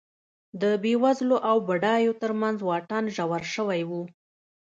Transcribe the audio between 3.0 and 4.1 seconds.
ژور شوی و